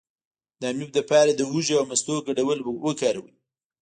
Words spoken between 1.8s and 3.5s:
مستو ګډول وکاروئ